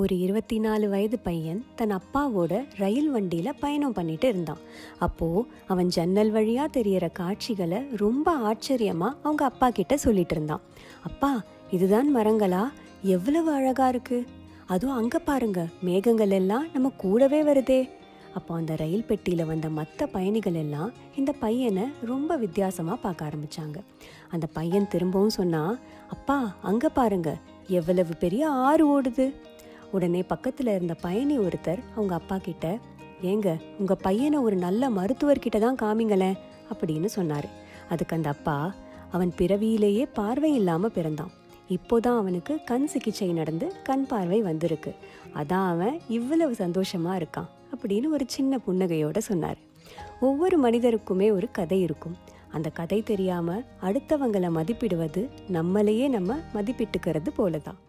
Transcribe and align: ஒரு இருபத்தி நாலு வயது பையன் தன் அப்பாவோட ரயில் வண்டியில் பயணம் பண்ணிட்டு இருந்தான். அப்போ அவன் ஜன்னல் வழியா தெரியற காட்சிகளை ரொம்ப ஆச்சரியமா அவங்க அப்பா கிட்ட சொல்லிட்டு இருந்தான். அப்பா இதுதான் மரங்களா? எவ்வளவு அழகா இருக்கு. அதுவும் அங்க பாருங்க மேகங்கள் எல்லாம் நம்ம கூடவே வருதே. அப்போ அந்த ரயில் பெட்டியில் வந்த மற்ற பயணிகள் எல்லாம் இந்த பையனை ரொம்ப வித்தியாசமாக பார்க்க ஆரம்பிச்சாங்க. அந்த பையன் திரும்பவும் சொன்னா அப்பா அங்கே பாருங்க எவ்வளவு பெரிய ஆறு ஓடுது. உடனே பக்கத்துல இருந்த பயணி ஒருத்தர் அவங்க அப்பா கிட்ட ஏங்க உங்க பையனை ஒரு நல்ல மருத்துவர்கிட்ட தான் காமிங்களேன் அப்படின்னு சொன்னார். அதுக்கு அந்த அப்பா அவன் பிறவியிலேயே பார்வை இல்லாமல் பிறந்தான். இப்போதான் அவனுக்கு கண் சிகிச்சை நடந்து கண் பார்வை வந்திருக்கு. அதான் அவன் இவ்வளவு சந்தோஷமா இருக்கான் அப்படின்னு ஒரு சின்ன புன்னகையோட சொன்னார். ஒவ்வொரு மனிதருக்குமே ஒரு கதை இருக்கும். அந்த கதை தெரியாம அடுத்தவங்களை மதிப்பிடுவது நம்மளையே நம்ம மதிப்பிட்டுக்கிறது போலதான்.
ஒரு 0.00 0.14
இருபத்தி 0.18 0.56
நாலு 0.58 0.88
வயது 0.88 1.18
பையன் 1.18 1.64
தன் 1.76 1.92
அப்பாவோட 1.96 2.64
ரயில் 2.78 3.10
வண்டியில் 3.10 3.58
பயணம் 3.60 3.92
பண்ணிட்டு 3.92 4.28
இருந்தான். 4.28 4.60
அப்போ 4.98 5.28
அவன் 5.66 5.88
ஜன்னல் 5.88 6.32
வழியா 6.32 6.64
தெரியற 6.72 7.06
காட்சிகளை 7.12 7.78
ரொம்ப 7.96 8.34
ஆச்சரியமா 8.48 9.08
அவங்க 9.22 9.44
அப்பா 9.44 9.70
கிட்ட 9.70 9.96
சொல்லிட்டு 9.96 10.34
இருந்தான். 10.34 10.60
அப்பா 11.02 11.42
இதுதான் 11.70 12.16
மரங்களா? 12.16 12.62
எவ்வளவு 13.02 13.50
அழகா 13.52 13.88
இருக்கு. 13.88 14.26
அதுவும் 14.66 14.96
அங்க 14.96 15.18
பாருங்க 15.18 15.66
மேகங்கள் 15.80 16.30
எல்லாம் 16.30 16.66
நம்ம 16.72 16.92
கூடவே 16.96 17.42
வருதே. 17.42 17.80
அப்போ 18.34 18.54
அந்த 18.54 18.76
ரயில் 18.76 19.08
பெட்டியில் 19.08 19.46
வந்த 19.46 19.68
மற்ற 19.68 20.06
பயணிகள் 20.06 20.54
எல்லாம் 20.54 20.92
இந்த 21.16 21.32
பையனை 21.32 21.84
ரொம்ப 22.04 22.36
வித்தியாசமாக 22.36 22.98
பார்க்க 23.00 23.30
ஆரம்பிச்சாங்க. 23.30 23.78
அந்த 24.28 24.46
பையன் 24.46 24.88
திரும்பவும் 24.88 25.36
சொன்னா 25.40 25.64
அப்பா 26.08 26.56
அங்கே 26.62 26.88
பாருங்க 26.88 27.30
எவ்வளவு 27.80 28.12
பெரிய 28.18 28.48
ஆறு 28.48 28.84
ஓடுது. 28.94 29.34
உடனே 29.92 30.24
பக்கத்துல 30.28 30.74
இருந்த 30.74 30.94
பயணி 30.94 31.38
ஒருத்தர் 31.38 31.78
அவங்க 31.94 32.14
அப்பா 32.14 32.38
கிட்ட 32.38 32.78
ஏங்க 33.22 33.60
உங்க 33.78 33.94
பையனை 33.94 34.38
ஒரு 34.38 34.56
நல்ல 34.56 34.90
மருத்துவர்கிட்ட 34.90 35.58
தான் 35.58 35.78
காமிங்களேன் 35.82 36.38
அப்படின்னு 36.72 37.04
சொன்னார். 37.04 37.48
அதுக்கு 37.88 38.16
அந்த 38.16 38.28
அப்பா 38.28 38.74
அவன் 39.10 39.32
பிறவியிலேயே 39.36 40.06
பார்வை 40.14 40.54
இல்லாமல் 40.54 40.90
பிறந்தான். 40.90 41.30
இப்போதான் 41.68 42.16
அவனுக்கு 42.16 42.58
கண் 42.64 42.86
சிகிச்சை 42.86 43.32
நடந்து 43.32 43.72
கண் 43.82 44.06
பார்வை 44.06 44.42
வந்திருக்கு. 44.42 44.94
அதான் 45.34 45.68
அவன் 45.68 46.00
இவ்வளவு 46.08 46.54
சந்தோஷமா 46.58 47.22
இருக்கான் 47.22 47.48
அப்படின்னு 47.76 48.10
ஒரு 48.10 48.24
சின்ன 48.28 48.58
புன்னகையோட 48.68 49.18
சொன்னார். 49.18 49.56
ஒவ்வொரு 50.20 50.70
மனிதருக்குமே 50.70 51.32
ஒரு 51.32 51.48
கதை 51.52 51.80
இருக்கும். 51.80 52.16
அந்த 52.52 52.68
கதை 52.68 53.02
தெரியாம 53.02 53.62
அடுத்தவங்களை 53.82 54.50
மதிப்பிடுவது 54.50 55.28
நம்மளையே 55.52 56.08
நம்ம 56.08 56.36
மதிப்பிட்டுக்கிறது 56.54 57.26
போலதான். 57.38 57.80